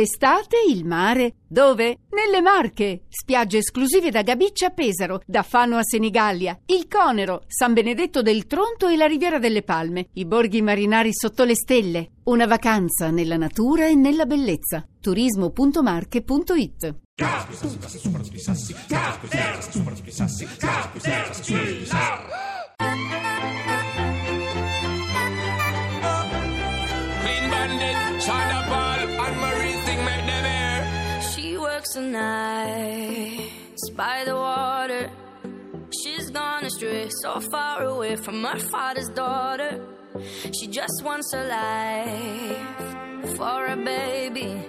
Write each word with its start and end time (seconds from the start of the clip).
Estate, 0.00 0.58
il 0.68 0.84
mare. 0.84 1.38
Dove? 1.48 1.98
Nelle 2.10 2.40
Marche. 2.40 3.06
Spiagge 3.08 3.58
esclusive 3.58 4.10
da 4.10 4.22
Gabiccia 4.22 4.66
a 4.66 4.70
Pesaro, 4.70 5.22
da 5.26 5.42
Fano 5.42 5.76
a 5.76 5.82
Senigallia, 5.82 6.56
il 6.66 6.86
Conero, 6.86 7.42
San 7.48 7.72
Benedetto 7.72 8.22
del 8.22 8.46
Tronto 8.46 8.86
e 8.86 8.96
la 8.96 9.06
Riviera 9.06 9.40
delle 9.40 9.62
Palme, 9.62 10.10
i 10.12 10.24
borghi 10.24 10.62
marinari 10.62 11.10
sotto 11.12 11.42
le 11.42 11.56
stelle. 11.56 12.10
Una 12.24 12.46
vacanza 12.46 13.10
nella 13.10 13.36
natura 13.36 13.88
e 13.88 13.96
nella 13.96 14.24
bellezza. 14.24 14.86
turismo.marche.it 15.00 16.94
Clean 27.20 27.50
Bandit, 27.50 27.96
China 28.20 28.64
Ball, 28.68 28.88
and 29.28 29.57
Works 31.88 32.10
the 32.10 33.92
by 33.94 34.24
the 34.24 34.34
water. 34.34 35.10
She's 36.02 36.28
gone 36.30 36.64
astray, 36.64 37.08
so 37.22 37.40
far 37.40 37.84
away 37.84 38.16
from 38.16 38.44
her 38.44 38.58
father's 38.58 39.08
daughter. 39.08 39.80
She 40.52 40.66
just 40.66 41.02
wants 41.02 41.32
a 41.32 41.44
life 41.44 43.36
for 43.36 43.66
a 43.66 43.76
baby. 43.76 44.60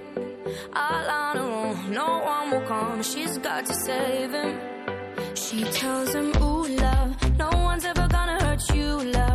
All 0.73 1.09
on 1.09 1.37
her 1.37 1.43
own, 1.43 1.91
no 1.91 2.19
one 2.19 2.51
will 2.51 2.67
come. 2.67 3.03
She's 3.03 3.37
got 3.37 3.65
to 3.65 3.73
save 3.73 4.31
him. 4.31 4.57
She 5.35 5.63
tells 5.63 6.13
him, 6.13 6.31
Ooh, 6.41 6.67
love, 6.67 7.37
no 7.37 7.49
one's 7.53 7.83
ever 7.83 8.07
gonna 8.07 8.41
hurt 8.43 8.61
you, 8.73 9.03
love. 9.11 9.28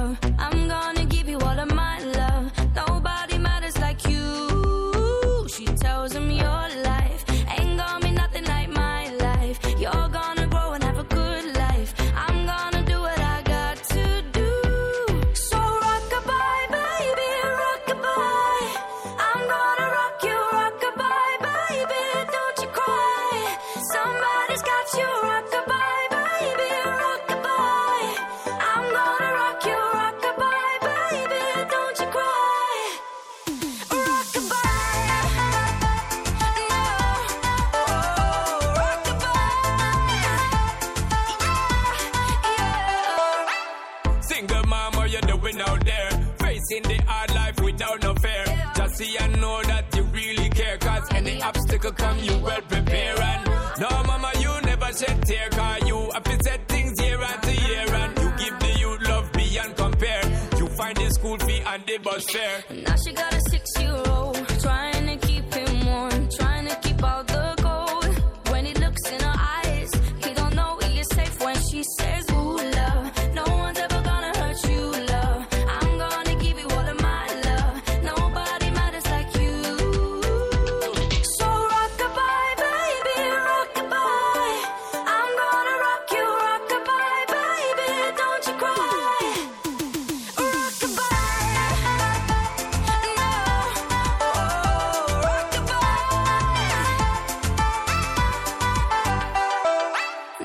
Obstacle 51.45 51.93
come, 51.93 52.19
you 52.21 52.37
well 52.39 52.63
prepare. 52.63 53.21
And 53.21 53.45
no, 53.81 53.89
mama, 54.07 54.31
you 54.41 54.53
never 54.63 54.93
shed 54.93 55.23
tear. 55.27 55.49
Cause 55.51 55.89
you 55.89 56.11
have 56.13 56.25
to 56.25 56.39
set 56.45 56.69
things 56.69 56.93
year 57.03 57.21
after 57.21 57.53
year. 57.53 57.95
And 57.95 58.19
you 58.19 58.31
give 58.39 58.59
the 58.61 58.79
youth 58.79 59.09
love 59.09 59.33
beyond 59.33 59.77
compare. 59.77 60.23
You 60.59 60.67
find 60.69 60.97
the 60.97 61.11
school 61.11 61.39
fee 61.39 61.63
and 61.67 61.83
the 61.87 61.99
bus 61.99 62.25
fare. 62.31 62.65
Now 62.87 62.97
she 62.97 63.13
got 63.13 63.33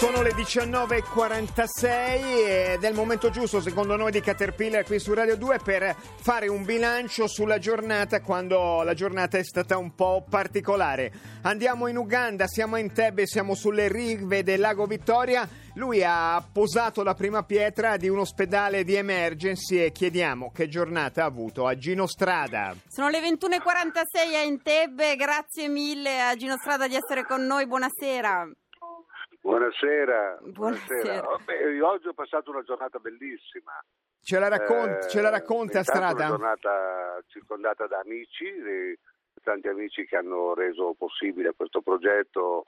Sono 0.00 0.22
le 0.22 0.32
19.46 0.32 2.72
ed 2.72 2.82
è 2.82 2.88
il 2.88 2.94
momento 2.94 3.28
giusto 3.28 3.60
secondo 3.60 3.96
noi 3.96 4.10
di 4.10 4.22
Caterpillar 4.22 4.82
qui 4.82 4.98
su 4.98 5.12
Radio 5.12 5.36
2 5.36 5.58
per 5.62 5.94
fare 5.94 6.48
un 6.48 6.64
bilancio 6.64 7.26
sulla 7.26 7.58
giornata 7.58 8.22
quando 8.22 8.82
la 8.82 8.94
giornata 8.94 9.36
è 9.36 9.44
stata 9.44 9.76
un 9.76 9.94
po' 9.94 10.24
particolare. 10.26 11.12
Andiamo 11.42 11.86
in 11.86 11.98
Uganda, 11.98 12.46
siamo 12.46 12.76
a 12.76 12.78
Entebbe, 12.78 13.26
siamo 13.26 13.54
sulle 13.54 13.88
rive 13.88 14.42
del 14.42 14.60
lago 14.60 14.86
Vittoria. 14.86 15.46
Lui 15.74 16.02
ha 16.02 16.42
posato 16.50 17.02
la 17.02 17.12
prima 17.12 17.42
pietra 17.42 17.98
di 17.98 18.08
un 18.08 18.20
ospedale 18.20 18.84
di 18.84 18.94
emergency 18.94 19.84
e 19.84 19.92
chiediamo 19.92 20.50
che 20.50 20.66
giornata 20.66 21.24
ha 21.24 21.26
avuto 21.26 21.66
a 21.66 21.76
Gino 21.76 22.06
Strada. 22.06 22.74
Sono 22.88 23.10
le 23.10 23.20
21.46 23.20 24.34
a 24.34 24.44
Entebbe, 24.44 25.14
grazie 25.16 25.68
mille 25.68 26.22
a 26.22 26.34
Gino 26.36 26.56
Strada 26.56 26.88
di 26.88 26.94
essere 26.94 27.26
con 27.26 27.44
noi, 27.44 27.66
buonasera. 27.66 28.50
Buonasera. 29.40 30.38
Buonasera. 30.42 31.20
Vabbè, 31.22 31.66
io 31.68 31.88
oggi 31.88 32.08
ho 32.08 32.12
passato 32.12 32.50
una 32.50 32.62
giornata 32.62 32.98
bellissima. 32.98 33.72
Ce 34.22 34.38
la, 34.38 34.48
raccon- 34.48 34.98
Eh, 35.02 35.08
ce 35.08 35.20
la 35.22 35.30
racconta 35.30 35.78
intanto 35.78 35.92
Strada? 35.92 36.26
Una 36.26 36.36
giornata 36.36 37.22
circondata 37.28 37.86
da 37.86 38.00
amici, 38.00 38.52
tanti 39.42 39.68
amici 39.68 40.04
che 40.04 40.16
hanno 40.16 40.52
reso 40.52 40.94
possibile 40.96 41.54
questo 41.56 41.80
progetto, 41.80 42.64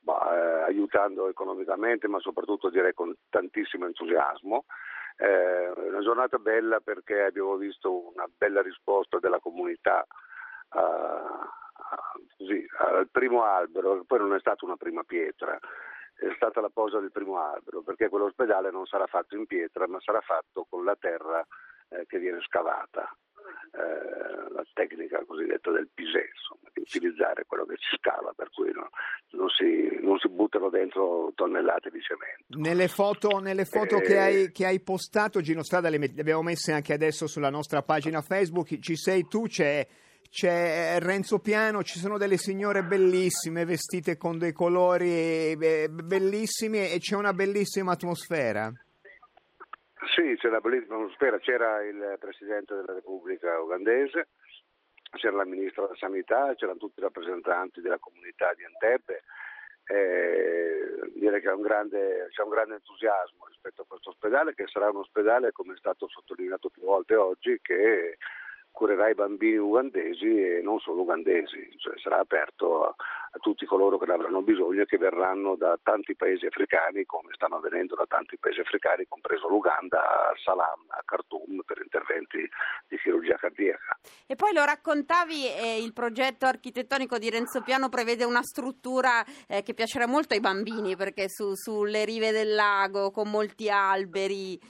bah, 0.00 0.28
eh, 0.34 0.62
aiutando 0.64 1.28
economicamente, 1.28 2.08
ma 2.08 2.18
soprattutto 2.18 2.70
direi 2.70 2.92
con 2.92 3.14
tantissimo 3.30 3.86
entusiasmo. 3.86 4.64
Eh, 5.18 5.70
una 5.76 6.00
giornata 6.00 6.38
bella 6.38 6.80
perché 6.80 7.22
abbiamo 7.22 7.54
visto 7.56 8.08
una 8.12 8.26
bella 8.36 8.60
risposta 8.62 9.18
della 9.20 9.38
comunità 9.38 10.04
a- 10.70 11.48
a- 11.88 12.12
così, 12.36 12.66
al 12.78 13.08
primo 13.10 13.44
albero, 13.44 13.98
che 13.98 14.04
poi 14.06 14.18
non 14.18 14.34
è 14.34 14.40
stata 14.40 14.64
una 14.64 14.76
prima 14.76 15.04
pietra, 15.04 15.56
è 16.16 16.32
stata 16.34 16.60
la 16.60 16.70
posa 16.72 16.98
del 16.98 17.12
primo 17.12 17.38
albero, 17.38 17.82
perché 17.82 18.08
quell'ospedale 18.08 18.70
non 18.70 18.86
sarà 18.86 19.06
fatto 19.06 19.36
in 19.36 19.46
pietra, 19.46 19.86
ma 19.86 20.00
sarà 20.00 20.20
fatto 20.20 20.66
con 20.68 20.84
la 20.84 20.96
terra 20.98 21.46
eh, 21.90 22.06
che 22.06 22.18
viene 22.18 22.40
scavata, 22.40 23.14
eh, 23.72 24.52
la 24.52 24.64
tecnica 24.72 25.22
cosiddetta 25.24 25.70
del 25.70 25.88
pisé, 25.92 26.30
insomma, 26.32 26.70
di 26.72 26.80
utilizzare 26.80 27.44
quello 27.46 27.66
che 27.66 27.76
si 27.76 27.96
scava, 27.96 28.32
per 28.34 28.50
cui 28.50 28.72
no- 28.72 28.88
non, 29.32 29.48
si, 29.50 29.98
non 30.00 30.18
si 30.18 30.28
buttano 30.28 30.70
dentro 30.70 31.32
tonnellate 31.34 31.90
di 31.90 32.00
cemento. 32.00 32.58
Nelle 32.58 32.88
foto, 32.88 33.38
nelle 33.38 33.64
foto 33.66 33.98
Eh. 33.98 34.00
che, 34.00 34.18
hai, 34.18 34.52
che 34.52 34.64
hai 34.66 34.80
postato, 34.80 35.40
Gino 35.40 35.62
Strada, 35.62 35.90
le, 35.90 35.98
met- 35.98 36.14
le 36.14 36.22
abbiamo 36.22 36.42
messe 36.42 36.72
anche 36.72 36.94
adesso 36.94 37.26
sulla 37.26 37.50
nostra 37.50 37.82
pagina 37.82 38.22
Facebook. 38.22 38.78
Ci 38.78 38.96
sei 38.96 39.26
tu, 39.28 39.42
c'è, 39.42 39.86
c'è 40.36 40.98
Renzo 41.00 41.38
Piano, 41.38 41.82
ci 41.82 41.98
sono 41.98 42.18
delle 42.18 42.36
signore 42.36 42.82
bellissime 42.82 43.64
vestite 43.64 44.18
con 44.18 44.36
dei 44.36 44.52
colori 44.52 45.56
eh, 45.56 45.88
bellissimi 45.88 46.92
e 46.92 46.98
c'è 46.98 47.16
una 47.16 47.32
bellissima 47.32 47.92
atmosfera. 47.92 48.70
Sì, 50.14 50.36
c'è 50.36 50.48
una 50.48 50.60
bellissima 50.60 50.96
atmosfera, 50.96 51.38
c'era 51.38 51.82
il 51.82 52.16
Presidente 52.20 52.74
della 52.74 52.92
Repubblica 52.92 53.58
ugandese, 53.58 54.28
c'era 55.12 55.36
la 55.36 55.46
Ministra 55.46 55.84
della 55.84 55.96
Sanità, 55.96 56.52
c'erano 56.54 56.76
tutti 56.76 57.00
i 57.00 57.02
rappresentanti 57.02 57.80
della 57.80 57.98
comunità 57.98 58.52
di 58.52 58.64
Entebbe. 58.64 59.22
Eh, 59.86 61.12
direi 61.14 61.40
che 61.40 61.48
un, 61.48 61.62
grande, 61.62 62.28
c'è 62.28 62.42
un 62.42 62.50
grande 62.50 62.74
entusiasmo 62.74 63.46
rispetto 63.48 63.82
a 63.82 63.86
questo 63.88 64.10
ospedale 64.10 64.52
che 64.52 64.66
sarà 64.66 64.90
un 64.90 64.96
ospedale, 64.96 65.52
come 65.52 65.72
è 65.72 65.78
stato 65.78 66.06
sottolineato 66.08 66.68
più 66.68 66.82
volte 66.82 67.14
oggi, 67.14 67.58
che 67.62 68.18
curerà 68.76 69.08
i 69.08 69.14
bambini 69.14 69.56
ugandesi 69.56 70.26
e 70.26 70.60
non 70.62 70.78
solo 70.80 71.00
ugandesi, 71.00 71.72
cioè 71.78 71.98
sarà 71.98 72.18
aperto 72.18 72.84
a, 72.84 72.94
a 73.30 73.38
tutti 73.38 73.64
coloro 73.64 73.96
che 73.96 74.04
ne 74.04 74.12
avranno 74.12 74.42
bisogno 74.42 74.82
e 74.82 74.84
che 74.84 74.98
verranno 74.98 75.56
da 75.56 75.78
tanti 75.82 76.14
paesi 76.14 76.44
africani, 76.44 77.06
come 77.06 77.32
stanno 77.32 77.56
avvenendo 77.56 77.94
da 77.94 78.04
tanti 78.06 78.36
paesi 78.36 78.60
africani, 78.60 79.06
compreso 79.08 79.48
l'Uganda, 79.48 80.28
a 80.28 80.34
Salam, 80.44 80.84
a 80.88 81.00
Khartoum, 81.06 81.62
per 81.64 81.80
interventi 81.82 82.46
di 82.86 82.98
chirurgia 82.98 83.36
cardiaca. 83.36 83.98
E 84.26 84.36
poi 84.36 84.52
lo 84.52 84.62
raccontavi, 84.62 85.46
eh, 85.46 85.82
il 85.82 85.94
progetto 85.94 86.44
architettonico 86.44 87.16
di 87.16 87.30
Renzo 87.30 87.62
Piano 87.62 87.88
prevede 87.88 88.24
una 88.24 88.42
struttura 88.42 89.24
eh, 89.48 89.62
che 89.62 89.72
piacerà 89.72 90.06
molto 90.06 90.34
ai 90.34 90.40
bambini, 90.40 90.96
perché 90.96 91.30
su, 91.30 91.54
sulle 91.54 92.04
rive 92.04 92.30
del 92.30 92.54
lago, 92.54 93.10
con 93.10 93.30
molti 93.30 93.70
alberi. 93.70 94.60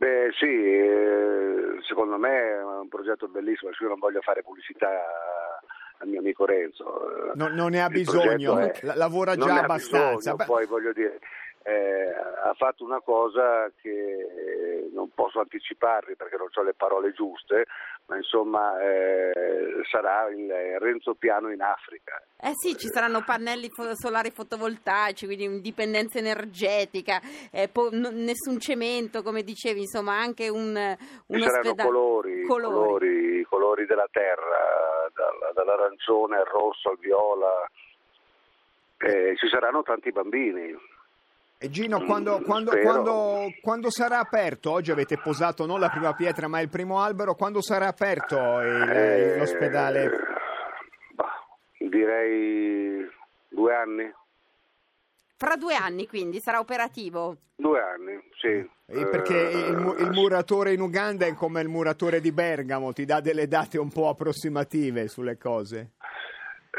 Beh 0.00 0.30
sì, 0.38 0.46
eh, 0.46 1.78
secondo 1.86 2.16
me 2.18 2.30
è 2.30 2.62
un 2.62 2.88
progetto 2.88 3.26
bellissimo, 3.26 3.72
io 3.80 3.88
non 3.88 3.98
voglio 3.98 4.20
fare 4.20 4.44
pubblicità 4.44 4.88
al 5.98 6.06
mio 6.08 6.20
amico 6.20 6.44
Renzo. 6.46 7.32
No, 7.34 7.48
non 7.48 7.70
ne 7.70 7.82
ha 7.82 7.86
Il 7.86 7.92
bisogno, 7.92 8.58
è- 8.58 8.78
la- 8.82 8.94
lavora 8.94 9.34
già 9.34 9.60
abbastanza. 9.62 10.34
bisogno, 10.34 10.44
poi 10.46 10.66
voglio 10.66 10.92
dire, 10.92 11.18
eh, 11.68 12.14
ha 12.44 12.54
fatto 12.54 12.82
una 12.82 13.00
cosa 13.00 13.70
che 13.80 13.90
eh, 13.90 14.88
non 14.92 15.10
posso 15.14 15.38
anticiparvi 15.40 16.16
perché 16.16 16.36
non 16.36 16.48
ho 16.52 16.62
le 16.62 16.72
parole 16.72 17.12
giuste, 17.12 17.66
ma 18.06 18.16
insomma 18.16 18.80
eh, 18.80 19.32
sarà 19.90 20.28
il 20.30 20.50
Renzo 20.78 21.14
Piano 21.14 21.52
in 21.52 21.60
Africa. 21.60 22.22
Eh 22.40 22.52
sì, 22.54 22.74
ci 22.78 22.86
saranno 22.88 23.22
pannelli 23.22 23.68
fo- 23.68 23.94
solari 23.94 24.30
fotovoltaici, 24.30 25.26
quindi 25.26 25.44
indipendenza 25.44 26.18
energetica, 26.18 27.20
eh, 27.52 27.68
po- 27.68 27.90
n- 27.90 28.24
nessun 28.24 28.58
cemento, 28.58 29.22
come 29.22 29.42
dicevi, 29.42 29.80
insomma 29.80 30.18
anche 30.18 30.48
un, 30.48 30.72
Ci 30.74 31.24
un 31.26 31.40
saranno 31.40 31.58
ospedale. 31.70 31.88
colori, 31.88 32.42
colori, 32.44 33.42
colori 33.44 33.84
della 33.84 34.08
terra, 34.10 35.06
dal- 35.12 35.52
dall'arancione 35.52 36.38
al 36.38 36.46
rosso 36.46 36.88
al 36.88 36.98
viola. 36.98 37.68
Eh, 39.00 39.36
ci 39.36 39.48
saranno 39.48 39.82
tanti 39.82 40.10
bambini. 40.10 40.96
E 41.60 41.70
Gino, 41.70 42.04
quando, 42.04 42.38
Mm, 42.38 42.44
quando- 42.44 42.70
spero. 42.70 42.86
quando- 43.02 43.52
quando 43.60 43.90
sarà 43.90 44.20
aperto? 44.20 44.70
Oggi 44.70 44.92
avete 44.92 45.18
posato 45.18 45.66
non 45.66 45.80
la 45.80 45.88
prima 45.88 46.14
pietra 46.14 46.46
ma 46.46 46.60
il 46.60 46.68
primo 46.68 47.00
albero. 47.02 47.34
Quando 47.34 47.60
sarà 47.60 47.88
aperto 47.88 48.36
il- 48.60 48.90
Eh, 48.90 49.38
l'ospedale? 49.38 50.08
bah, 51.14 51.32
direi 51.78 53.04
due 53.48 53.74
anni. 53.74 54.12
Fra 55.36 55.56
due 55.56 55.74
anni 55.74 56.06
quindi 56.06 56.38
sarà 56.40 56.60
operativo. 56.60 57.36
Due 57.56 57.80
anni, 57.80 58.20
sì. 58.40 58.70
Eh, 58.90 59.06
Perché 59.06 59.36
il, 59.36 59.76
mu- 59.76 59.94
il 59.98 60.10
muratore 60.10 60.72
in 60.72 60.80
Uganda 60.80 61.26
è 61.26 61.34
come 61.34 61.60
il 61.60 61.68
muratore 61.68 62.20
di 62.20 62.30
Bergamo, 62.32 62.92
ti 62.92 63.04
dà 63.04 63.20
delle 63.20 63.46
date 63.48 63.78
un 63.78 63.90
po' 63.90 64.08
approssimative 64.08 65.08
sulle 65.08 65.36
cose. 65.36 65.90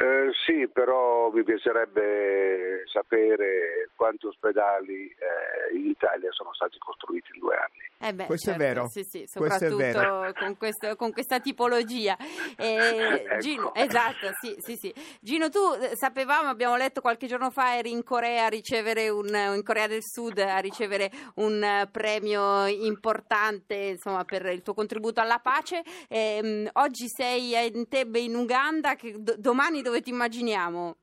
Eh, 0.01 0.31
sì, 0.45 0.65
però 0.71 1.29
mi 1.29 1.43
piacerebbe 1.43 2.83
sapere 2.85 3.89
quanti 3.97 4.27
ospedali 4.27 5.07
eh, 5.09 5.75
in 5.75 5.87
Italia 5.87 6.31
sono 6.31 6.53
stati 6.53 6.77
costruiti 6.77 7.31
in 7.33 7.41
due 7.41 7.55
anni. 7.55 7.87
Eh 8.01 8.13
beh, 8.13 8.25
Questo 8.27 8.51
è 8.51 8.53
certo, 8.53 8.73
vero, 8.73 8.87
Sì, 8.87 9.03
sì, 9.03 9.27
questo 9.29 9.65
è 9.65 9.69
soprattutto 9.69 9.75
vero. 9.99 10.31
Con, 10.39 10.55
questo- 10.57 10.95
con 10.95 11.11
questa 11.11 11.39
tipologia. 11.41 12.15
Eh, 12.55 12.97
Ecco. 13.29 13.37
Gino, 13.39 13.73
esatto, 13.75 14.29
sì, 14.39 14.55
sì, 14.59 14.75
sì. 14.77 14.93
Gino, 15.19 15.49
tu 15.49 15.59
eh, 15.81 15.91
sapevamo, 15.95 16.47
abbiamo 16.47 16.77
letto 16.77 17.01
qualche 17.01 17.27
giorno 17.27 17.49
fa, 17.49 17.75
eri 17.75 17.91
in 17.91 18.03
Corea 18.03 18.45
a 18.45 18.47
ricevere 18.49 19.09
un, 19.09 19.27
in 19.27 19.61
Corea 19.63 19.87
del 19.87 20.01
Sud 20.03 20.37
a 20.37 20.59
ricevere 20.59 21.11
un 21.35 21.87
premio 21.91 22.65
importante, 22.67 23.75
insomma, 23.75 24.23
per 24.23 24.45
il 24.45 24.61
tuo 24.61 24.73
contributo 24.73 25.19
alla 25.19 25.39
pace. 25.39 25.81
Ehm, 26.07 26.69
oggi 26.73 27.07
sei 27.09 27.53
a 27.57 27.59
Entebbe 27.63 28.19
in 28.19 28.35
Uganda, 28.35 28.95
che 28.95 29.13
do- 29.17 29.35
domani 29.37 29.81
dove 29.81 29.88
ti 30.01 30.09
immaginiamo? 30.09 30.95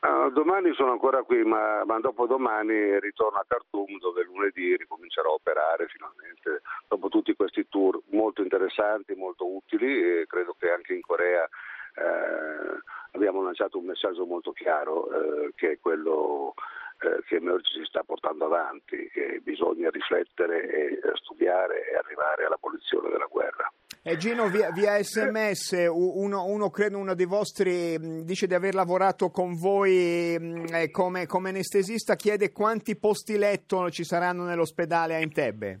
Ah, 0.00 0.28
domani 0.28 0.74
sono 0.74 0.92
ancora 0.92 1.22
qui, 1.22 1.42
ma, 1.44 1.82
ma 1.86 1.98
dopodomani 1.98 3.00
ritorno 3.00 3.38
a 3.38 3.44
Khartoum 3.48 3.98
dove 3.98 4.22
lunedì 4.24 4.76
ricomincerò 4.76 5.30
a 5.30 5.34
operare 5.34 5.86
finalmente 5.88 6.60
dopo 6.86 7.08
tutti 7.08 7.34
questi 7.34 7.66
tour 7.70 7.98
molto 8.10 8.42
interessanti, 8.42 9.14
molto 9.14 9.46
utili 9.46 10.20
e 10.20 10.26
credo 10.26 10.54
che 10.58 10.70
anche 10.70 10.92
in 10.92 11.00
Corea 11.00 11.42
eh, 11.42 12.82
abbiamo 13.12 13.42
lanciato 13.42 13.78
un 13.78 13.86
messaggio 13.86 14.26
molto 14.26 14.52
chiaro 14.52 15.10
eh, 15.10 15.52
che 15.54 15.70
è 15.72 15.78
quello 15.80 16.52
eh, 17.04 17.22
che 17.26 17.36
Emerge 17.36 17.70
si 17.78 17.84
sta 17.84 18.02
portando 18.02 18.46
avanti, 18.46 19.08
che 19.12 19.40
bisogna 19.42 19.90
riflettere 19.90 20.68
e 20.68 20.84
eh, 20.94 21.00
studiare 21.14 21.90
e 21.90 21.96
arrivare 21.96 22.46
all'abolizione 22.46 23.10
della 23.10 23.28
guerra. 23.30 23.70
E 24.06 24.16
Gino, 24.18 24.48
via, 24.48 24.70
via 24.70 25.02
sms, 25.02 25.88
uno, 25.90 26.44
uno, 26.44 26.70
credo 26.70 26.98
uno 26.98 27.14
dei 27.14 27.24
vostri 27.24 27.98
mh, 27.98 28.24
dice 28.24 28.46
di 28.46 28.52
aver 28.52 28.74
lavorato 28.74 29.30
con 29.30 29.54
voi 29.54 30.36
mh, 30.38 30.74
eh, 30.74 30.90
come, 30.90 31.26
come 31.26 31.48
anestesista, 31.48 32.14
chiede 32.14 32.52
quanti 32.52 32.96
posti 32.96 33.38
letto 33.38 33.90
ci 33.90 34.04
saranno 34.04 34.44
nell'ospedale 34.44 35.14
a 35.14 35.20
Entebbe. 35.20 35.80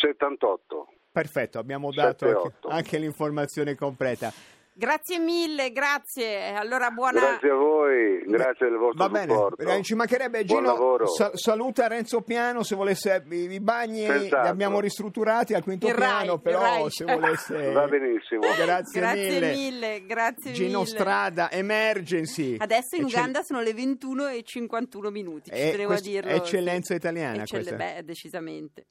78. 0.00 0.88
Perfetto, 1.10 1.58
abbiamo 1.58 1.90
dato 1.90 2.26
Sette, 2.26 2.36
anche, 2.36 2.46
otto. 2.48 2.68
anche 2.68 2.98
l'informazione 2.98 3.74
completa. 3.74 4.30
Grazie 4.78 5.18
mille, 5.18 5.70
grazie. 5.72 6.52
Allora, 6.54 6.90
buona... 6.90 7.18
Grazie 7.18 7.48
a 7.50 7.54
voi, 7.54 8.22
grazie 8.26 8.68
del 8.68 8.76
vostro 8.76 9.04
Va 9.04 9.08
bene, 9.08 9.32
supporto. 9.32 9.62
eh, 9.62 9.82
ci 9.82 9.94
mancherebbe 9.94 10.44
Buon 10.44 10.58
Gino, 10.64 10.72
lavoro. 10.74 11.06
sa- 11.06 11.30
saluta 11.32 11.86
Renzo 11.86 12.20
Piano 12.20 12.62
se 12.62 12.74
volesse 12.74 13.24
i, 13.30 13.34
i 13.52 13.60
bagni 13.60 14.04
Senz'altro. 14.04 14.42
li 14.42 14.48
abbiamo 14.48 14.78
ristrutturati 14.80 15.54
al 15.54 15.62
quinto 15.62 15.86
Il 15.86 15.94
Rai, 15.94 16.06
piano, 16.24 16.34
il 16.34 16.40
però 16.42 16.60
Rai. 16.60 16.90
se 16.90 17.04
volesse 17.06 17.54
Va 17.72 17.86
benissimo. 17.88 18.40
Grazie, 18.54 19.00
Grazie 19.00 19.30
mille. 19.30 19.50
mille, 19.54 20.04
grazie 20.04 20.52
Gino 20.52 20.80
mille. 20.80 20.90
Strada, 20.90 21.50
Emergency. 21.50 22.56
Adesso 22.58 22.96
in 22.96 23.04
Eccell- 23.04 23.18
Uganda 23.18 23.42
sono 23.44 23.60
le 23.62 23.72
21 23.72 24.26
e 24.28 24.42
51 24.42 25.10
minuti, 25.10 25.50
ci 25.50 25.56
Eh, 25.56 25.70
tenevo 25.70 25.84
a 25.84 25.86
questo- 25.94 26.08
dirlo. 26.10 26.30
eccellenza 26.32 26.94
italiana 26.94 27.42
Eccell- 27.44 27.62
questa. 27.66 27.76
Beh, 27.76 28.04
decisamente. 28.04 28.84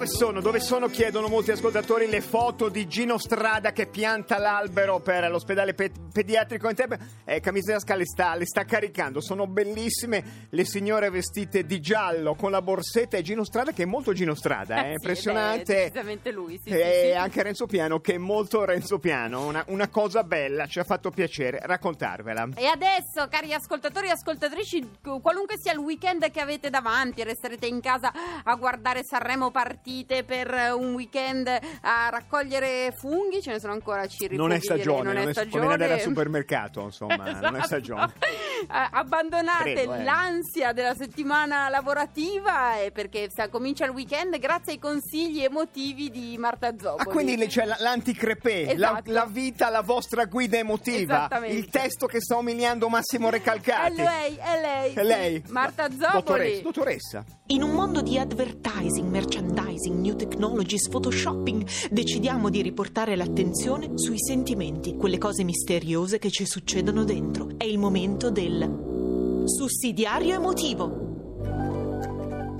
Dove 0.00 0.12
sono? 0.12 0.40
Dove 0.40 0.60
sono? 0.60 0.88
Chiedono 0.88 1.28
molti 1.28 1.50
ascoltatori 1.50 2.08
le 2.08 2.22
foto 2.22 2.70
di 2.70 2.88
Gino 2.88 3.18
Strada 3.18 3.72
che 3.72 3.84
pianta 3.84 4.38
l'albero 4.38 5.00
per 5.00 5.30
l'ospedale 5.30 5.74
pe- 5.74 5.92
pediatrico 6.12 6.68
in 6.68 6.74
Tebe. 6.74 6.98
Eh, 7.24 7.40
Camisasca 7.40 7.94
le 7.94 8.04
sta, 8.04 8.34
le 8.34 8.46
sta 8.46 8.64
caricando. 8.64 9.20
Sono 9.20 9.46
bellissime 9.46 10.46
le 10.50 10.64
signore 10.64 11.10
vestite 11.10 11.64
di 11.64 11.80
giallo 11.80 12.34
con 12.34 12.50
la 12.50 12.62
borsetta 12.62 13.16
e 13.16 13.22
Gino 13.22 13.44
Strada 13.44 13.72
che 13.72 13.82
è 13.82 13.86
molto 13.86 14.12
Gino 14.12 14.34
Strada, 14.34 14.76
Eh 14.76 14.80
è 14.80 14.86
sì, 14.86 14.92
impressionante. 14.92 15.74
è 15.74 15.82
decisamente 15.84 16.30
lui, 16.30 16.58
sì, 16.62 16.70
e 16.70 17.10
sì. 17.12 17.18
anche 17.18 17.42
Renzo 17.42 17.66
Piano 17.66 18.00
che 18.00 18.14
è 18.14 18.18
molto 18.18 18.64
Renzo 18.64 18.98
Piano. 18.98 19.46
Una, 19.46 19.64
una 19.68 19.88
cosa 19.88 20.22
bella, 20.22 20.66
ci 20.66 20.78
ha 20.78 20.84
fatto 20.84 21.10
piacere 21.10 21.60
raccontarvela. 21.62 22.48
E 22.54 22.66
adesso, 22.66 23.28
cari 23.28 23.52
ascoltatori 23.52 24.08
e 24.08 24.10
ascoltatrici, 24.10 24.98
qualunque 25.20 25.56
sia 25.58 25.72
il 25.72 25.78
weekend 25.78 26.30
che 26.30 26.40
avete 26.40 26.70
davanti, 26.70 27.22
resterete 27.22 27.66
in 27.66 27.80
casa 27.80 28.12
a 28.42 28.54
guardare 28.56 29.02
Sanremo 29.04 29.50
partite 29.50 30.24
per 30.24 30.72
un 30.74 30.94
weekend 30.94 31.48
a 31.82 32.08
raccogliere 32.10 32.92
funghi, 32.96 33.40
ce 33.40 33.52
ne 33.52 33.60
sono 33.60 33.72
ancora 33.72 34.06
cirri. 34.06 34.36
Non 34.36 34.52
è 34.52 34.60
stagione, 34.60 35.02
non 35.02 35.16
è 35.16 35.20
non 35.20 35.28
è 35.28 35.32
stagione. 35.32 35.76
Al 36.00 36.08
supermercato, 36.08 36.80
insomma, 36.82 37.16
non 37.16 37.26
è 37.28 37.38
Esatto. 37.48 37.64
stagione. 37.64 38.12
Eh, 38.20 38.66
Abbandonate 38.90 39.72
Credo, 39.72 39.94
eh. 39.94 40.02
l'ansia 40.04 40.72
della 40.72 40.94
settimana 40.94 41.68
lavorativa 41.68 42.78
e 42.80 42.90
perché 42.90 43.28
sa- 43.34 43.48
comincia 43.48 43.84
il 43.84 43.90
weekend 43.90 44.38
grazie 44.38 44.72
ai 44.72 44.78
consigli 44.78 45.42
emotivi 45.42 46.10
di 46.10 46.36
Marta 46.38 46.72
Zoppoli. 46.78 47.08
Ah, 47.08 47.12
quindi 47.12 47.46
c'è 47.46 47.64
la- 47.64 47.76
l'anticrepè, 47.78 48.64
la, 48.76 48.90
Esatto. 48.90 49.10
la 49.12 49.26
vita, 49.26 49.70
la 49.70 49.82
vostra 49.82 50.24
guida 50.26 50.58
emotiva, 50.58 51.28
il 51.46 51.68
testo 51.68 52.06
che 52.06 52.20
sta 52.20 52.36
umiliando 52.36 52.88
Massimo 52.88 53.28
È 53.28 53.32
Recalcati. 53.32 53.96
lei, 53.96 54.36
è 54.36 54.60
lei. 54.60 54.92
È 54.94 55.02
lei? 55.02 55.42
Marta 55.48 55.88
Dottoressa, 55.88 56.10
Zoppoli. 56.12 56.62
dottoressa. 56.62 57.24
In 57.46 57.62
un 57.62 57.70
mondo 57.70 58.00
di 58.02 58.18
advertising, 58.18 59.08
merchandising, 59.08 59.98
new 59.98 60.14
technologies, 60.14 60.88
photoshopping, 60.88 61.66
decidiamo 61.90 62.48
di 62.50 62.62
riportare 62.62 63.16
l'attenzione 63.16 63.90
sui 63.96 64.18
sentimenti, 64.18 64.96
quelle 64.96 65.18
cose 65.18 65.42
misteriose 65.44 65.88
che 66.20 66.30
ci 66.30 66.46
succedono 66.46 67.02
dentro. 67.02 67.48
È 67.56 67.64
il 67.64 67.76
momento 67.76 68.30
del 68.30 69.42
sussidiario 69.44 70.36
emotivo. 70.36 71.08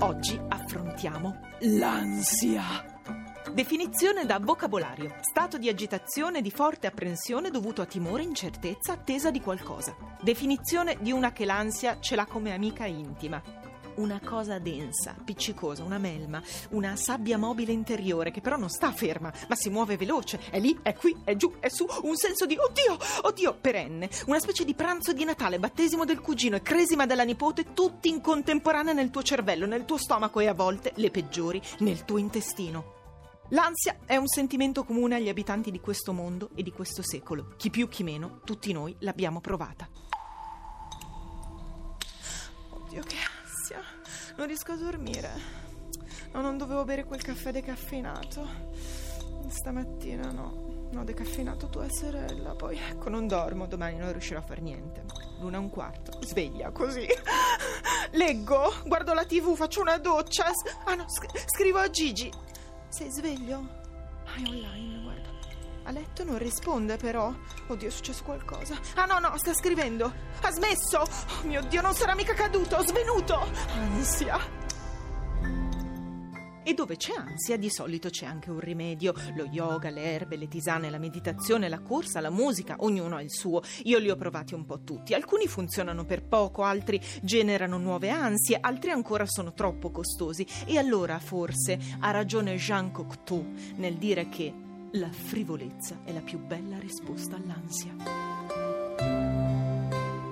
Oggi 0.01 0.37
affrontiamo 0.49 1.39
l'ansia. 1.61 2.61
Definizione 3.53 4.25
da 4.25 4.37
vocabolario. 4.37 5.15
Stato 5.21 5.57
di 5.57 5.69
agitazione, 5.69 6.41
di 6.41 6.51
forte 6.51 6.87
apprensione 6.87 7.49
dovuto 7.49 7.81
a 7.81 7.85
timore, 7.85 8.23
incertezza, 8.23 8.93
attesa 8.93 9.31
di 9.31 9.39
qualcosa. 9.39 9.95
Definizione 10.21 10.97
di 10.99 11.13
una 11.13 11.31
che 11.31 11.45
l'ansia 11.45 12.01
ce 12.01 12.15
l'ha 12.15 12.25
come 12.25 12.53
amica 12.53 12.85
intima. 12.85 13.41
Una 13.95 14.19
cosa 14.23 14.59
densa, 14.59 15.15
appiccicosa, 15.17 15.83
una 15.83 15.97
melma, 15.97 16.41
una 16.69 16.95
sabbia 16.95 17.37
mobile 17.37 17.71
interiore 17.71 18.31
che 18.31 18.41
però 18.41 18.57
non 18.57 18.69
sta 18.69 18.91
ferma, 18.91 19.31
ma 19.47 19.55
si 19.55 19.69
muove 19.69 19.97
veloce. 19.97 20.39
È 20.49 20.59
lì, 20.59 20.77
è 20.81 20.93
qui, 20.93 21.15
è 21.23 21.35
giù, 21.35 21.53
è 21.59 21.69
su, 21.69 21.85
un 22.03 22.15
senso 22.15 22.45
di 22.45 22.57
oddio, 22.57 22.97
oddio 23.23 23.57
perenne. 23.59 24.09
Una 24.27 24.39
specie 24.39 24.63
di 24.63 24.73
pranzo 24.73 25.13
di 25.13 25.23
Natale, 25.23 25.59
battesimo 25.59 26.05
del 26.05 26.21
cugino 26.21 26.55
e 26.55 26.61
cresima 26.61 27.05
della 27.05 27.23
nipote, 27.23 27.73
tutti 27.73 28.09
in 28.09 28.21
contemporanea 28.21 28.93
nel 28.93 29.09
tuo 29.09 29.23
cervello, 29.23 29.65
nel 29.65 29.85
tuo 29.85 29.97
stomaco 29.97 30.39
e 30.39 30.47
a 30.47 30.53
volte, 30.53 30.93
le 30.95 31.11
peggiori, 31.11 31.61
nel 31.79 32.05
tuo 32.05 32.17
intestino. 32.17 32.99
L'ansia 33.49 33.97
è 34.05 34.15
un 34.15 34.27
sentimento 34.27 34.85
comune 34.85 35.15
agli 35.15 35.27
abitanti 35.27 35.71
di 35.71 35.81
questo 35.81 36.13
mondo 36.13 36.51
e 36.55 36.63
di 36.63 36.71
questo 36.71 37.01
secolo. 37.01 37.53
Chi 37.57 37.69
più, 37.69 37.89
chi 37.89 38.01
meno, 38.01 38.39
tutti 38.45 38.71
noi 38.71 38.95
l'abbiamo 38.99 39.41
provata. 39.41 39.89
Oddio, 42.69 43.03
che 43.03 43.15
ansia! 43.71 43.83
Non 44.35 44.47
riesco 44.47 44.71
a 44.73 44.75
dormire. 44.75 45.59
No, 46.33 46.41
non 46.41 46.57
dovevo 46.57 46.83
bere 46.83 47.03
quel 47.03 47.21
caffè 47.21 47.51
decaffeinato. 47.51 48.47
Stamattina 49.47 50.31
no. 50.31 50.69
No, 50.91 51.03
decaffeinato 51.03 51.67
tua 51.67 51.89
sorella. 51.89 52.53
Poi 52.55 52.77
ecco, 52.77 53.09
non 53.09 53.27
dormo. 53.27 53.65
Domani 53.65 53.97
non 53.97 54.11
riuscirò 54.11 54.39
a 54.39 54.43
fare 54.43 54.61
niente. 54.61 55.03
L'una 55.39 55.57
e 55.57 55.59
un 55.59 55.69
quarto. 55.69 56.19
Sveglia 56.21 56.71
così. 56.71 57.07
Leggo, 58.11 58.73
guardo 58.85 59.13
la 59.13 59.25
tv, 59.25 59.55
faccio 59.55 59.81
una 59.81 59.97
doccia. 59.97 60.51
Ah 60.85 60.95
no, 60.95 61.05
sc- 61.07 61.49
scrivo 61.49 61.79
a 61.79 61.89
Gigi. 61.89 62.31
Sei 62.89 63.09
sveglio? 63.09 63.79
È 64.25 64.47
online. 64.47 65.00
Letto 65.91 66.23
non 66.23 66.37
risponde 66.37 66.95
però. 66.95 67.33
Oddio, 67.67 67.87
è 67.87 67.91
successo 67.91 68.23
qualcosa. 68.23 68.79
Ah 68.95 69.05
no, 69.05 69.19
no, 69.19 69.37
sta 69.37 69.53
scrivendo. 69.53 70.11
Ha 70.41 70.51
smesso. 70.51 70.99
Oh 70.99 71.45
mio 71.45 71.61
Dio, 71.63 71.81
non 71.81 71.93
sarà 71.93 72.15
mica 72.15 72.33
caduto, 72.33 72.81
svenuto. 72.81 73.37
Ansia. 73.73 74.59
E 76.63 76.73
dove 76.75 76.95
c'è 76.95 77.13
ansia, 77.17 77.57
di 77.57 77.69
solito 77.71 78.09
c'è 78.09 78.25
anche 78.25 78.51
un 78.51 78.59
rimedio. 78.59 79.13
Lo 79.35 79.45
yoga, 79.45 79.89
le 79.89 80.03
erbe, 80.03 80.37
le 80.37 80.47
tisane, 80.47 80.89
la 80.89 80.99
meditazione, 80.99 81.67
la 81.67 81.81
corsa, 81.81 82.21
la 82.21 82.29
musica, 82.29 82.75
ognuno 82.79 83.15
ha 83.15 83.21
il 83.21 83.31
suo. 83.31 83.61
Io 83.83 83.97
li 83.97 84.09
ho 84.09 84.15
provati 84.15 84.53
un 84.53 84.65
po' 84.65 84.83
tutti. 84.83 85.13
Alcuni 85.13 85.47
funzionano 85.47 86.05
per 86.05 86.23
poco, 86.23 86.63
altri 86.63 87.01
generano 87.21 87.77
nuove 87.77 88.09
ansie, 88.09 88.59
altri 88.61 88.91
ancora 88.91 89.25
sono 89.25 89.53
troppo 89.53 89.89
costosi. 89.89 90.45
E 90.65 90.77
allora 90.77 91.19
forse 91.19 91.79
ha 91.99 92.11
ragione 92.11 92.55
Jean 92.55 92.91
Cocteau 92.91 93.53
nel 93.77 93.97
dire 93.97 94.29
che 94.29 94.53
la 94.93 95.09
frivolezza 95.09 95.99
è 96.03 96.11
la 96.11 96.21
più 96.21 96.39
bella 96.39 96.77
risposta 96.77 97.37
all'ansia. 97.37 99.30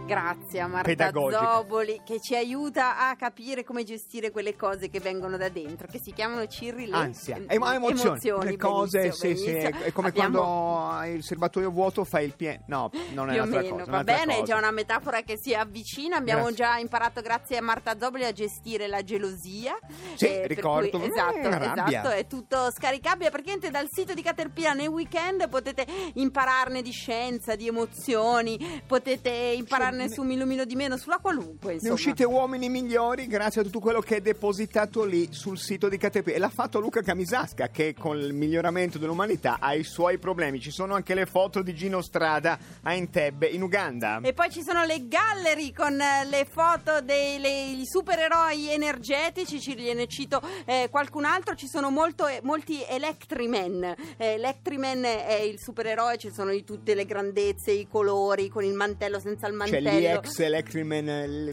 Grazie 0.10 0.60
a 0.62 0.68
Marta 0.68 0.88
Pedagogica. 0.88 1.54
Zoboli 1.54 2.02
che 2.04 2.20
ci 2.20 2.36
aiuta 2.36 2.98
a 3.08 3.16
capire 3.16 3.64
come 3.64 3.84
gestire 3.84 4.32
quelle 4.32 4.56
cose 4.56 4.90
che 4.90 5.00
vengono 5.00 5.38
da 5.38 5.50
dentro, 5.50 5.86
che 5.88 6.00
si 6.00 6.12
chiamano 6.14 6.48
cirri 6.48 6.90
Ansia, 6.92 7.36
em- 7.36 7.46
Emo- 7.48 7.72
emozioni, 7.72 8.50
le 8.50 8.58
cose, 8.58 9.00
benissimo, 9.02 9.36
sì, 9.36 9.38
sì, 9.44 9.50
è, 9.52 9.70
è 9.84 9.92
come 9.92 10.08
Abbiamo- 10.08 10.40
quando 10.40 10.88
hai 10.90 11.14
il 11.14 11.24
serbatoio 11.24 11.70
vuoto 11.70 12.04
fai 12.06 12.26
il 12.26 12.34
pieno. 12.36 12.64
No, 12.66 12.90
non 13.14 13.30
è 13.30 13.34
più 13.34 13.42
un'altra 13.44 13.62
meno, 13.62 13.76
cosa. 13.78 13.92
va 13.92 14.04
bene, 14.04 14.34
è 14.34 14.40
cosa. 14.40 14.44
già 14.54 14.58
una 14.58 14.72
metafora 14.72 15.22
che 15.22 15.38
si 15.38 15.54
avvicina. 15.54 16.16
Abbiamo 16.18 16.46
Grazie. 16.46 16.58
già 16.66 16.78
imparato, 16.78 17.22
grazie 17.22 17.58
a 17.58 17.62
Marta 17.62 17.96
Zoboli, 18.00 18.24
a 18.26 18.32
gestire 18.32 18.88
la 18.88 19.04
gelosia. 19.04 19.78
Sì, 20.16 20.26
per 20.26 20.48
ricordo. 20.48 20.98
cui- 21.00 21.08
esatto, 21.08 21.38
Mm, 21.38 21.52
rabbia. 21.52 21.88
esatto, 22.00 22.10
è 22.10 22.26
tutto 22.26 22.72
scaricabile. 22.72 23.30
Praticamente 23.30 23.70
dal 23.70 23.88
sito 23.92 24.16
di 24.16 24.24
Caterpillar 24.24 24.76
nei 24.76 24.88
weekend 24.88 25.48
potete 25.50 25.86
impararne 26.16 26.82
di 26.82 26.92
scienza, 26.92 27.56
di 27.56 27.68
emozioni, 27.68 28.82
potete 28.88 29.30
impararne 29.30 29.99
Cioè, 30.08 30.14
su 30.16 30.24
Mi 30.24 30.34
illumino 30.36 30.66
di 30.66 30.76
meno, 30.76 30.98
sulla 30.98 31.18
qualunque. 31.18 31.70
Ne 31.70 31.74
Insomma. 31.76 31.94
uscite 31.94 32.24
uomini 32.24 32.70
migliori 32.70 33.28
grazie 33.28 33.62
a 33.62 33.64
tutto 33.64 33.80
quello 33.80 34.02
che 34.02 34.18
è 34.18 34.22
depositato 34.22 35.04
lì 35.04 35.30
sul 35.32 35.58
sito 35.58 35.90
di 35.90 35.98
Caterpillar. 35.98 36.38
E 36.38 36.42
l'ha 36.42 36.50
fatto 36.50 36.80
Luca 36.80 37.02
Camisasca 37.02 37.70
che 37.70 37.96
con 37.98 38.18
il 38.18 38.34
miglioramento 38.34 38.98
dell'umanità 38.98 39.58
ha 39.60 39.74
i 39.74 39.84
suoi 39.84 40.18
problemi. 40.18 40.60
Ci 40.60 40.72
sono 40.72 40.96
anche 40.96 41.14
le 41.14 41.26
foto 41.26 41.62
di 41.62 41.74
Gino 41.74 42.02
Strada 42.02 42.58
a 42.84 42.94
Entebbe 42.94 43.48
in 43.48 43.62
Uganda. 43.62 44.20
E 44.22 44.34
poi 44.34 44.50
ci 44.50 44.62
sono 44.62 44.86
le 44.86 45.08
gallery 45.08 45.74
con 45.74 46.00
eh, 46.00 46.26
le 46.26 46.46
foto 46.50 47.02
dei 47.02 47.82
supereroi 47.86 48.70
energetici, 48.72 49.60
ci 49.60 49.76
ne 49.94 50.08
cito 50.08 50.42
eh, 50.66 50.88
qualcun 50.90 51.26
altro, 51.26 51.56
ci 51.56 51.68
sono 51.68 51.90
molto, 51.90 52.28
eh, 52.28 52.40
molti 52.44 52.84
Electrimen. 52.88 53.84
Eh, 54.18 54.34
Electriman 54.34 55.04
è 55.04 55.42
il 55.42 55.60
supereroe, 55.60 56.18
ci 56.18 56.32
sono 56.32 56.52
di 56.52 56.64
tutte 56.64 56.94
le 56.94 57.06
grandezze, 57.06 57.72
i 57.72 57.88
colori, 57.88 58.50
con 58.50 58.64
il 58.64 58.74
mantello, 58.74 59.20
senza 59.20 59.48
il 59.48 59.54
C'è 59.84 59.89
mantello. 59.92 60.22
l'EX 60.22 60.40
Electriman, 60.40 61.06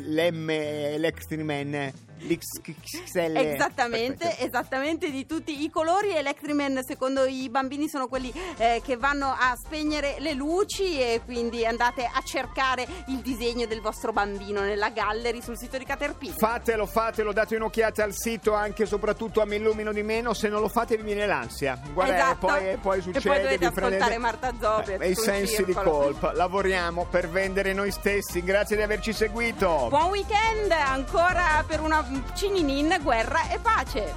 l'M 0.09 0.51
Electriman, 0.51 1.93
l'XXL. 2.19 3.37
Esattamente, 3.37 4.27
Aspetta. 4.29 4.45
esattamente 4.47 5.11
di 5.11 5.27
tutti 5.27 5.63
i 5.65 5.71
colori. 5.71 6.15
Electriman, 6.17 6.81
secondo 6.87 7.25
i 7.25 7.49
bambini, 7.51 7.89
sono 7.89 8.07
quelli 8.09 8.33
eh, 8.57 8.81
che 8.85 8.97
vanno 8.97 9.27
a 9.27 9.55
spegnere 9.57 10.17
le 10.19 10.33
luci 10.33 10.99
e 11.01 11.21
quindi 11.25 11.65
andate 11.67 12.05
a 12.05 12.21
cercare 12.23 12.87
il 13.09 13.19
disegno 13.19 13.67
del 13.67 13.81
vostro 13.81 14.13
bambino 14.13 14.61
nella 14.61 14.91
gallery 14.91 15.43
sul 15.43 15.59
sito 15.59 15.77
di 15.79 15.85
Caterpillar. 15.85 16.37
Fatelo, 16.39 16.87
fatelo, 16.87 17.33
date 17.33 17.57
un'occhiata 17.57 18.03
al 18.05 18.13
sito 18.15 18.55
anche 18.55 18.85
e 18.85 18.87
soprattutto 18.87 19.41
a 19.41 19.47
Mi 19.47 19.57
illumino 19.57 19.93
di 19.93 20.03
meno, 20.03 20.33
se 20.35 20.49
non 20.49 20.61
lo 20.61 20.69
fate 20.69 20.97
vi 20.97 21.03
viene 21.03 21.27
l'ansia. 21.27 21.79
Guarda, 21.93 22.15
Esatto. 22.15 22.47
e 22.47 22.51
poi, 22.51 22.59
e 22.59 22.63
poi 22.63 22.99
E 22.99 23.03
poi 23.03 23.03
succede 23.03 23.43
dovete 23.43 23.65
ascoltare 23.67 23.97
prendete- 23.97 24.19
Marta 24.19 24.85
Eh, 24.87 24.97
e 25.07 25.11
i 25.11 25.15
sul 25.15 25.25
sensi 25.25 25.65
di 25.65 25.73
circolo. 25.73 25.91
colpa. 25.99 26.33
Lavoriamo 26.33 27.07
per 27.11 27.29
vendere 27.29 27.73
noi 27.73 27.91
stessi. 27.91 28.26
Grazie 28.33 28.77
di 28.77 28.83
averci 28.83 29.13
seguito. 29.15 29.87
Buon 29.89 30.11
weekend 30.11 30.71
ancora 30.71 31.65
per 31.67 31.81
una 31.81 32.05
cininin, 32.35 32.99
guerra 33.03 33.49
e 33.49 33.59
pace. 33.59 34.15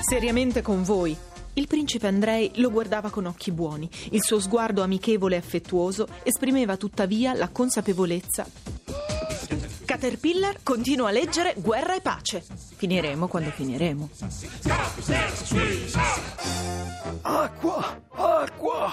Seriamente 0.00 0.62
con 0.62 0.84
voi. 0.84 1.16
Il 1.54 1.66
principe 1.66 2.06
Andrei 2.06 2.52
lo 2.56 2.70
guardava 2.70 3.10
con 3.10 3.26
occhi 3.26 3.50
buoni. 3.50 3.90
Il 4.10 4.22
suo 4.22 4.38
sguardo 4.38 4.82
amichevole 4.82 5.34
e 5.34 5.38
affettuoso 5.38 6.06
esprimeva 6.22 6.76
tuttavia 6.76 7.34
la 7.34 7.48
consapevolezza. 7.48 8.46
Caterpillar 9.96 10.58
continua 10.62 11.08
a 11.08 11.10
leggere 11.10 11.54
Guerra 11.56 11.96
e 11.96 12.02
pace. 12.02 12.44
Finiremo 12.76 13.28
quando 13.28 13.50
finiremo. 13.50 14.10
Acqua, 17.22 18.02
acqua. 18.12 18.92